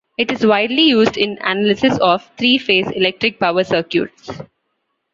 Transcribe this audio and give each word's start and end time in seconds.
It 0.17 0.31
is 0.31 0.43
widely 0.47 0.81
used 0.81 1.15
in 1.15 1.37
analysis 1.41 1.99
of 1.99 2.27
three-phase 2.37 2.89
electric 2.89 3.39
power 3.39 3.63
circuits. 3.63 4.31